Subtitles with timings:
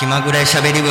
[0.00, 0.88] 気まぐれしゃべり部。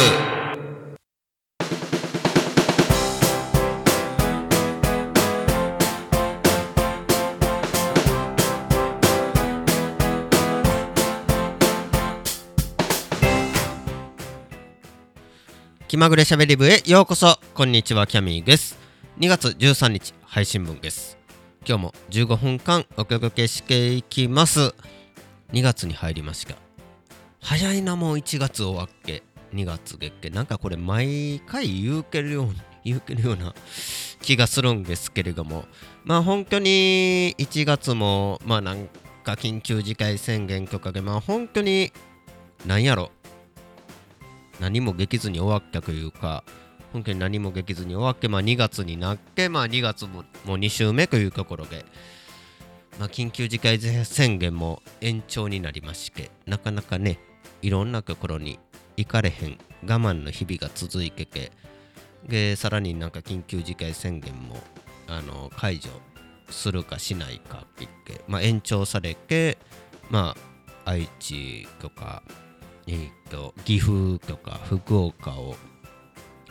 [15.88, 17.40] 気まぐれしゃべり部へようこそ。
[17.56, 18.78] こんにちはキャミーです。
[19.18, 21.18] 2月13日配信分です。
[21.68, 24.76] 今日も15分間お届けしていきます。
[25.52, 26.69] 2月に入りました。
[27.50, 29.24] 早いなもう1月終わっけ。
[29.56, 33.56] 2月月けなんかこれ毎回言うけるように 言うけるような
[34.22, 35.66] 気がするんですけれども。
[36.04, 38.88] まあ本当に1月もまあなん
[39.24, 41.92] か緊急事態宣言とかでまあ本当に
[42.68, 43.10] なんやろ。
[44.60, 46.44] 何もできずに終わったというか
[46.94, 51.84] 本当に何もできずに終わって、まあ、2月になって、まあ、2月ももう2週目というところで、
[53.00, 57.20] まあ、緊急事態宣言も延長になりましてなかなかね
[57.62, 58.60] いろんなところに
[58.98, 61.52] 行かれへん我慢の日々が続いてて
[62.28, 64.58] でさらになんか緊急事態宣言も
[65.08, 65.90] あの解除
[66.50, 69.58] するかしないかって言って、まあ、延長されて、
[70.10, 70.36] ま
[70.86, 72.24] あ、愛知とか、
[72.88, 75.56] えー、と岐阜とか福岡を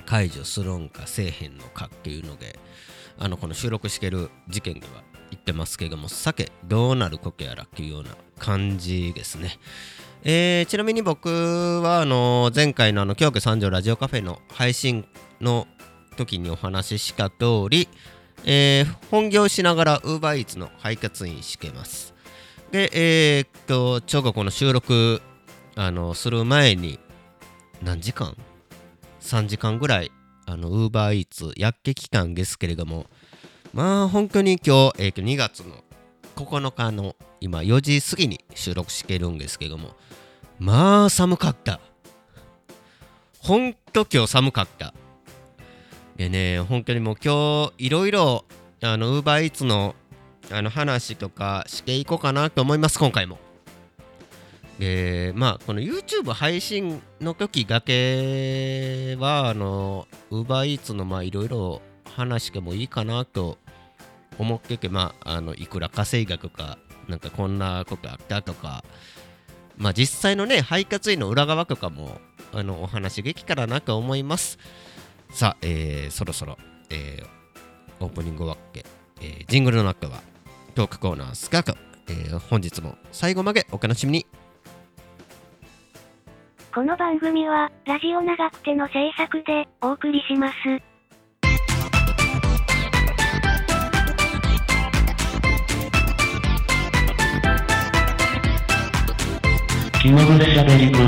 [0.07, 2.59] 解除するんかせえへんのかっていうので
[3.19, 9.59] あのこの収録してる事件では言ってますけれども酒どうなることやらっていうような感じですね。
[10.25, 11.29] えー、ちなみに僕
[11.83, 15.07] はあの前回のあの京都三条ラジオカフェの配信
[15.41, 15.69] の
[16.17, 17.89] 時にお話しした通り、
[18.45, 22.15] えー、本業しながら UberEats の配達員してます。
[22.73, 25.23] で、えー、っと、ちょうどこの収録
[25.77, 26.99] あのする前に
[27.83, 28.37] 何時間
[29.21, 30.11] ?3 時間ぐらい
[30.47, 33.07] あの UberEats やってきたんですけれども、
[33.73, 35.85] まあ本当に今日、えー、2月の
[36.45, 39.91] 9日の今4時過ぎに収録してるんですけども
[40.59, 41.81] まあ寒かった。
[43.41, 44.93] ほんと今日寒かった。
[46.17, 48.45] でね本当にもう今日いろいろ
[48.83, 49.95] あのウーバーイーツの
[50.51, 53.39] あの話とかしていこうかなと思います今回も。
[54.79, 61.83] でまあこの YouTube 配信の時だけはあのウーバーイーツのまあいろいろ
[62.17, 63.59] 話してもいいかなと
[64.39, 66.79] 思っててまああのいくら稼いだとか
[67.09, 68.85] なんかこんなことあったとか
[69.77, 72.21] まあ実際のね配達員の裏側とかも
[72.53, 74.59] あのお話できたらなと思います。
[75.31, 76.57] さあ、えー、そろそろ、
[76.89, 78.87] えー、オープニングわけ、
[79.21, 80.23] えー、ジングルの中は
[80.75, 81.77] トークコーナースカート、
[82.09, 84.27] えー、本日も最後までお楽しみに。
[86.75, 90.88] この番組は、ラジオ長くての制作でお送りします。
[100.09, 100.99] 気まぐれしゃべり部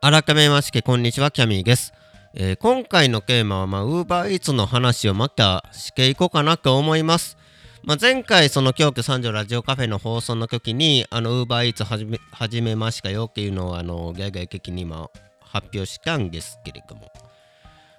[0.00, 1.92] 改めましてこんにちはキャミーです、
[2.32, 7.36] えー今回のテーマはまあ UberEats の話をまたしていこうかなと思います。
[7.86, 17.12] まあ、前回その京都三条ラジオカフェの放送の時にあの UberEats 始め始めましたよっていうのをあのギャギャ的に今発表したんですけれども。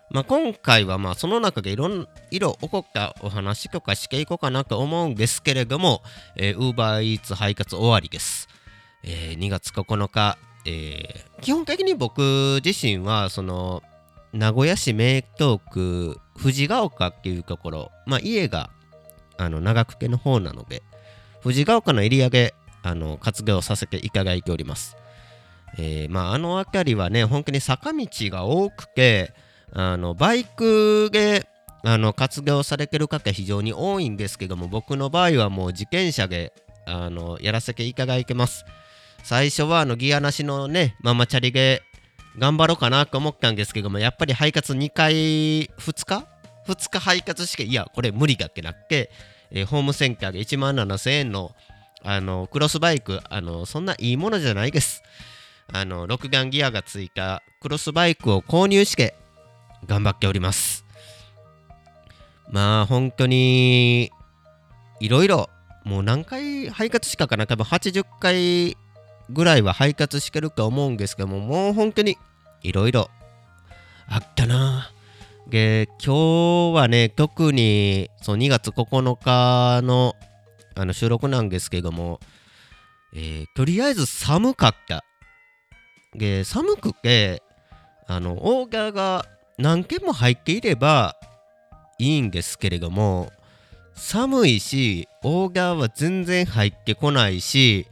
[0.09, 6.01] まあ、今回はまあその中でいろん色起こったお話とかしていこうかなと思うんですけれども、
[6.35, 8.47] えー、UberEats 配達終わりです、
[9.03, 13.83] えー2月9日、えー基本的に僕自身はその
[14.33, 18.69] 名古屋市名東区藤ヶ丘っていうところ、まあ、家が
[19.37, 20.81] あの長久手の方なので
[21.41, 22.53] 藤ヶ丘のエリアで
[22.83, 24.95] あの活動させていただいております、
[25.77, 29.33] えーまあ、あの辺りはね本当に坂道が多くて
[29.71, 31.47] あのバイクで
[31.83, 36.53] あの活動されてる方非常に多いんですけども僕の場合はもう自転車で
[36.87, 38.65] あのやらせていただいてます。
[39.23, 41.81] 最初はあのギアなしのねママチャリで
[42.37, 45.13] 頑張ろうかなと思ったんですけどもやっぱり配達2回
[45.65, 46.27] 2日
[46.67, 49.11] ?2 日配達していやこれ無理だってなって、
[49.51, 51.55] えーホームセンターで1万7000円の
[52.03, 53.19] あのクロスバイク。
[53.29, 55.01] あのそんないいものじゃないです。
[55.73, 59.15] あの6眼ギアがついたクロスバイクを購入して
[59.87, 60.85] 頑張っております。
[62.49, 64.11] まあ本当に
[64.99, 65.49] いろいろ
[65.83, 67.47] もう何回配達したかな。
[67.47, 68.77] 多分80回
[69.31, 72.17] ぐらいは配達してると思うんですけどももう本当に
[72.61, 73.09] いろいろ
[74.07, 74.91] あったな。
[75.49, 80.15] で今日はね特にその2月9日の
[80.77, 82.19] あの収録なんですけども、
[83.13, 85.05] えーとりあえず寒かった。
[86.13, 87.43] で寒くて
[88.07, 89.25] あのオーガが
[89.57, 91.15] 何件も入っていれば
[91.99, 93.31] いいんですけれども
[93.95, 97.87] 寒いしオーダーは全然入ってこないし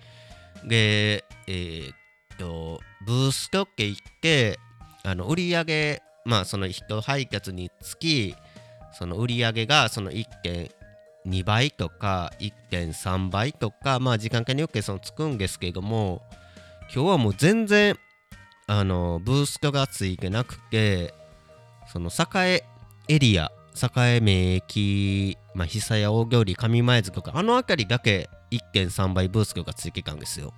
[0.66, 1.96] でえーっ
[2.38, 4.60] とブーストって言って
[5.04, 8.36] あの売り上げまあその人配達につき
[8.94, 10.70] その売り上げがその1件
[11.26, 16.22] 2倍とか1.3倍とかまあ時間帯によってそのつくんですけども
[16.94, 17.98] 今日はもう全然
[18.68, 21.14] あのブーストがついてなくて
[21.92, 22.64] その栄
[23.10, 23.52] エリア
[23.98, 30.54] 栄名駅、まあ、久屋大行里上前津とかあの辺りだけ1.3倍ブーストがついてたんですよ。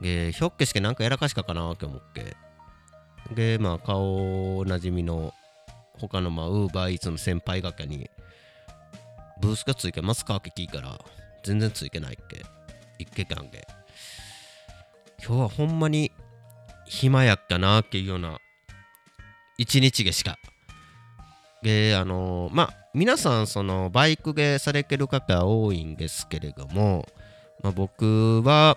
[0.00, 2.47] でひょっけしてなんかやらかしたかなって思って。
[3.34, 5.34] でまあ顔なじみの
[5.98, 8.10] 他のまあウーバーイーツの先輩方に
[9.40, 10.98] ブースがついてますかって聞いたら
[11.44, 12.44] 全然ついてないっけ。
[12.98, 13.66] 一けたんで
[15.24, 16.12] 今日はほんまに
[16.86, 18.38] 暇やったなっていうような
[19.56, 20.36] 一日でしか。
[21.62, 27.06] であのまあ皆さんそのバイクでされてる方多いんですけれども、
[27.62, 28.76] まあ、僕は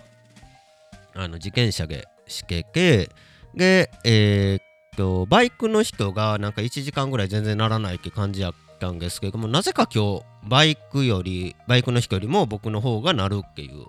[1.13, 3.09] あの自転車でしてて
[3.55, 4.63] でえーっ
[4.97, 13.87] とバイクの人がなんか1時間ぐらい全然ならないって感じやったんですけどもなぜか今日バイクよりバイクの人よりも僕の方がなるっていう。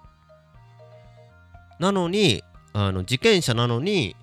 [1.78, 4.14] なのにあの自転車なのに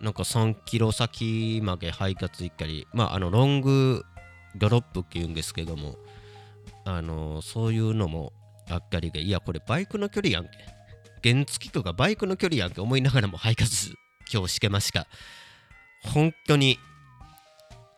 [0.00, 4.04] なんか3キロ先まで配達行ったりまああのロング
[4.54, 5.96] ドロップっていうんですけども
[6.84, 8.32] あのそういうのも
[8.68, 10.50] あったりでいやこれバイクの距離やんけ。
[11.22, 13.94] 原付とかバイクの距離やんけ思いながらも配達
[14.32, 15.06] 今日してました。
[16.02, 16.78] 本当に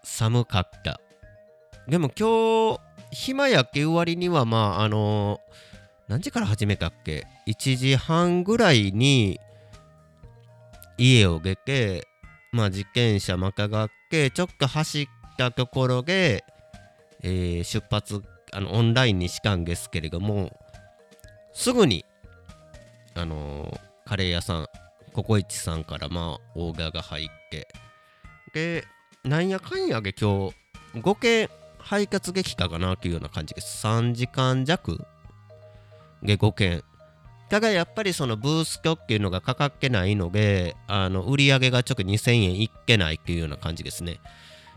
[0.04, 1.00] 寒かった。
[1.88, 2.80] でも今日
[3.12, 3.84] 暇やけ？
[3.84, 5.40] 終わりにはまああの
[6.08, 9.40] 何時から始めたっけ？1時半ぐらいに
[10.98, 12.06] 家を出て
[12.52, 15.06] まあ自転車またがってちょっと走っ
[15.36, 16.44] たところで、
[17.22, 18.22] えー出発
[18.52, 20.50] あのオンラインにしたんですけれども
[21.52, 22.04] すぐに
[23.14, 24.68] あのーカレー屋さん
[25.16, 27.68] ココイチさんからまあオーダーが入って。
[28.52, 28.84] で
[29.24, 31.48] なんやかんやで今日5件
[31.78, 33.86] 配達できたかなというような感じです。
[33.86, 35.06] 3時間弱
[36.22, 36.84] で5件。
[37.48, 44.20] ただやっぱりそのブーストっていうのがかかってないのであの売り上げがちょっと2000円いってないっていうような感じですね。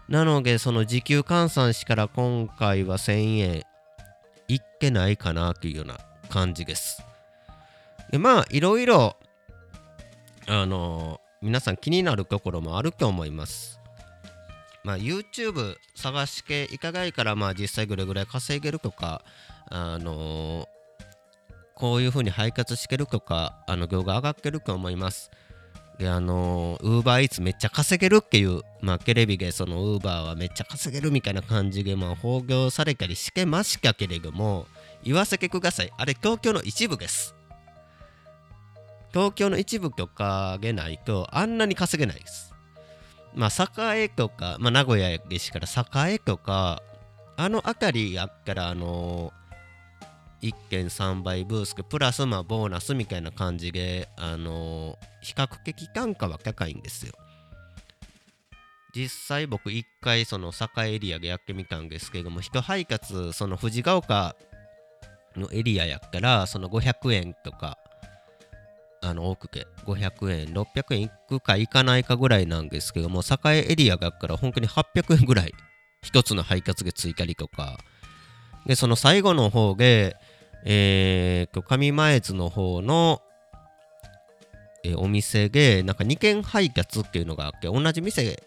[0.08, 3.64] なのでその時給換算しから今回は1000円
[4.48, 5.98] いってないかなというような
[6.30, 7.04] 感じです。
[8.10, 9.18] でまあいろいろ
[10.50, 13.80] あの皆さん気になるところもあると思います。
[14.84, 19.22] まあ YouTube 探していかがいからまあ実際どれぐらい稼げるとか
[19.70, 20.68] あの
[21.76, 25.30] こういう風に配達してるとかあの業が上がってると思います。
[26.00, 34.66] であのウーバーイーツめっちゃ稼げるっていうまあテレビでそのウーバーはめっちゃ稼げるみたいな感じでまあ放業されたりしてましたけれども
[35.04, 35.92] 言わせてください。
[35.96, 37.36] あれ東京の一部です。
[39.14, 42.54] 東京の一部とかでないとあんなに稼げないです。
[43.34, 46.82] まあ栄とか、まあ、名古屋ですから栄とか
[47.38, 49.32] あの辺りやったらあの
[50.42, 57.14] 1.3倍ブースクプラスまあボーナスみたいな感じであの比較的単価は高いんですよ。
[58.96, 64.36] 実際僕一回その栄エリアでやってみたんですけども人配達その藤ヶ丘
[65.36, 67.78] のエリアやったらその500円とか
[69.02, 75.54] あの多くて500円600円いくかいかないかぐらいなんですけども栄エリアがあったら本当に800円ぐらい
[76.02, 77.78] 一つの配達でついたりとか。
[78.66, 80.16] でその最後の方で
[80.66, 83.22] えーと上前津の方の、
[84.84, 88.44] えお店でなんか2件配達っていうのがあって同じ店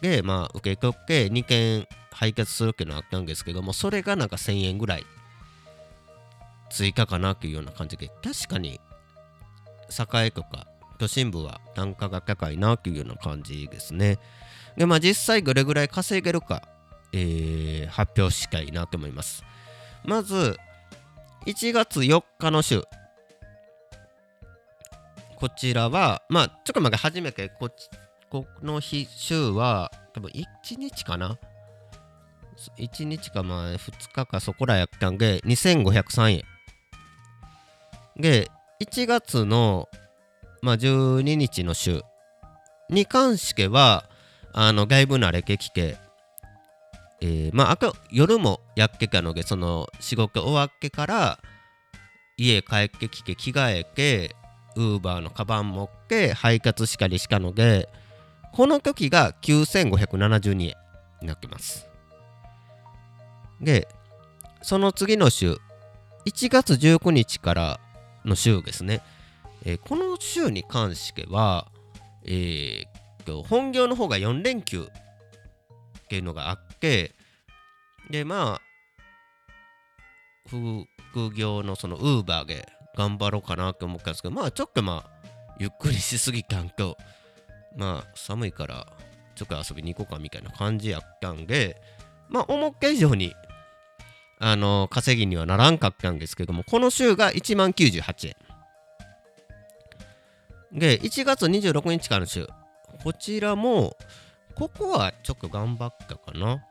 [0.00, 5.06] でまあ受け取って2件配達するっていうのがあったんですけどもそれがなんか1000円ぐらい
[6.70, 8.80] 追加かなっていうような感じで確かに
[9.90, 10.66] 栄とか。
[10.98, 14.18] 都心部は単価が高いなっていうような感じですね。
[14.76, 16.62] でまあ実際どれぐらい稼げるか、
[17.12, 19.44] えー発表したいなと思います。
[20.04, 20.56] まず
[21.46, 22.82] 1月4日の週。
[25.36, 27.88] こちらはまあちょっと待って初めてこっち
[28.30, 31.38] この日週は多分1日かな
[32.78, 36.42] ？1日かまあ2日かそこらやったんで2503円。
[38.16, 38.50] で
[38.80, 39.88] 1月の、
[40.62, 42.02] まあ、12日の週
[42.90, 44.04] に関しては
[44.52, 45.96] あの外部慣れてきて
[47.20, 51.38] えーまあ夜もやってたのでその仕事終わってから
[52.36, 54.36] 家帰ってきて着替えて
[54.76, 57.88] ウーバーのカバン持って配達したりしたので
[58.52, 60.74] この時が9572円に
[61.22, 61.88] なってます。
[63.60, 63.88] で
[64.62, 65.56] その次の週
[66.26, 67.80] 1月19日から
[68.26, 69.02] の週ですね、
[69.64, 71.68] えーこの週に関しては、
[72.24, 72.86] えー
[73.48, 77.12] 本業の方が4連休っていうのがあって
[78.08, 78.62] でまあ
[81.10, 85.28] 副業のそのウーバーで頑張ろうかなと思ったんですけどまあちょっとまあ
[85.58, 86.96] ゆっくりしすぎたんと
[87.76, 88.86] まあ寒いから
[89.34, 91.80] ちょっと遊びに行こうかみたいな感じやったんで
[92.28, 93.34] まあ思った以上に
[94.38, 98.36] あの稼ぎにはならんかったんですけどもこの週が1万98円。
[100.72, 102.46] で1月26日からの週。
[103.02, 103.96] こちらも
[104.54, 106.64] ここはちょっと頑張ったかな。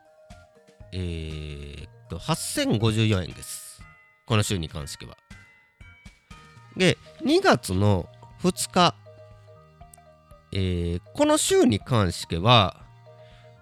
[0.92, 3.82] えー、っと8054円です。
[4.26, 5.16] この週に関しては。
[6.76, 8.08] で2月の
[8.42, 8.94] 2日。
[10.52, 12.76] えーこの週に関しては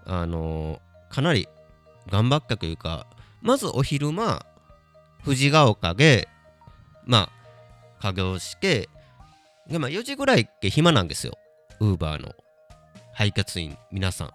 [0.04, 1.48] あのかなり
[2.10, 3.06] 頑張ったというか
[3.44, 4.44] まずお昼間
[5.22, 6.28] 藤ヶ丘で
[7.04, 8.88] まあ稼業して
[9.68, 11.34] で、まあ、4時ぐらいって暇なんですよ。
[11.80, 12.32] ウーバーの。
[13.12, 14.30] 配達員皆さん。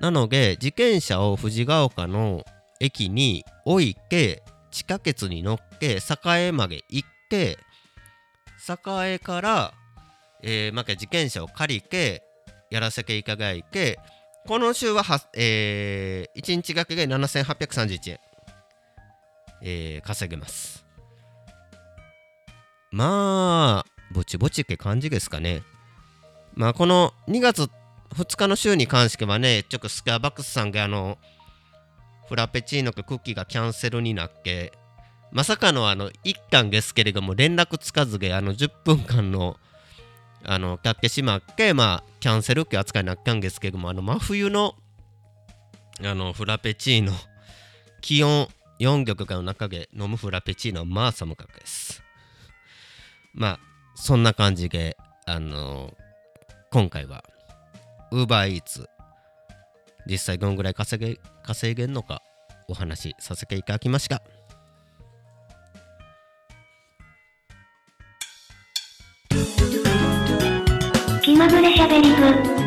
[0.00, 2.44] なので自転車を藤ヶ丘の
[2.78, 7.58] 駅に置いて地下鉄に乗って栄まで行って
[8.68, 9.74] 栄から、
[10.42, 12.22] えー、また自転車を借りて
[12.70, 13.98] やらせていただいて
[14.50, 18.18] この週はは、えー、1日額で7831円、
[19.62, 20.84] えー稼げます。
[22.90, 25.62] まあぼちぼちって感じですかね。
[26.54, 27.70] まあこの2月
[28.16, 31.16] 2日の週に関してはねちょっとスカーバックスさんがあの
[32.28, 34.72] フラペチーノとクッキーがキャンセルになって
[35.30, 39.58] まさかのあの一巻ですけれども連絡つかずであの10分間の
[40.42, 44.74] あの経ってしまってまあキャンセルって扱いになったんですけどもあの真冬の
[46.02, 47.12] あのフラペチーノ
[48.00, 48.48] 気温
[48.78, 52.02] 4玉の中で飲むフラペチーノはまあ寒かったです。
[53.34, 53.60] まあ
[53.94, 54.96] そんな感じで
[55.26, 55.94] あの
[56.72, 57.24] 今回は
[58.10, 58.88] ウーバーイーツ
[60.06, 62.22] 実際どんぐらい稼げ稼げんのか
[62.68, 64.22] お話しさせていただきました。
[71.30, 72.60] 気まぐれしゃべり部。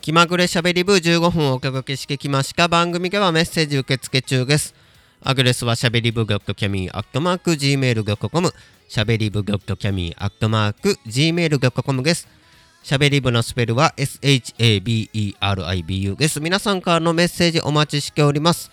[0.00, 4.74] 気まぐれしゃべり部15分お届けしてきました番組ではメッセージ受付中です
[5.26, 8.52] アドレスはしゃべり部 .kiami アットマーク gmail.com
[8.88, 12.28] しゃべり部 .kiami アットマーク gmail.com です。
[12.82, 16.40] しゃべり部のスペルは SHABERIBU です。
[16.40, 18.70] 皆さんからのメッセージお待ちしております。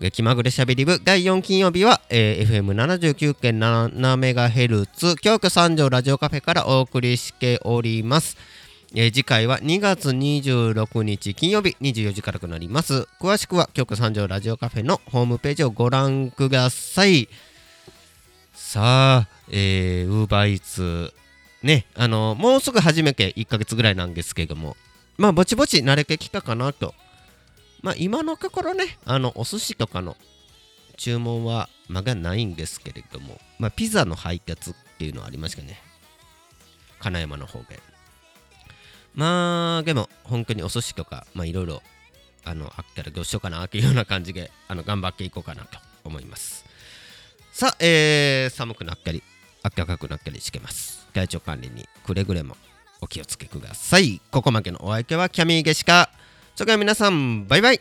[0.00, 8.36] え気まぐれしゃべり部第4金曜日は、えー FM79.7MHz 京都三条ラジオカフェからお送りしております。
[8.92, 13.06] えー次回は2月26日金曜日24時からとなります。
[13.20, 17.28] 詳しくは京都三条ラジオカフェのホームページをご覧ください。
[18.52, 21.12] さあえー、ウーバーイーツ
[21.62, 24.76] ねあのもうすぐ始めて1ヶ月ぐらいなんですけども
[25.18, 26.94] まあぼちぼち慣れてきたかなと。
[27.82, 30.16] まあ今のところねあのお寿司とかの
[30.96, 35.80] 注文はまだないんですけれどもまあピザの配達っていうのはありましたね。
[36.98, 37.89] 金山の方で。
[39.14, 41.82] まあでも本当にお寿司とかまあいろいろ
[42.44, 46.64] あのあったらどうしようかなというような感じであの頑張っていこうかなと思います。
[47.52, 49.22] さあ、えー、寒くなったり
[49.62, 51.06] 暖かくなったりしてます。
[51.12, 52.56] 体調管理にくれぐれも
[53.00, 54.20] お気をつけください。
[54.30, 56.08] ここまでのお相手はキャミーゲシカ。
[56.54, 57.80] それでは皆さんバイバイ。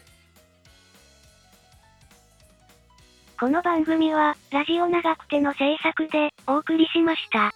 [3.40, 7.54] この番組は、ラジオ長くての制作でお送りしました。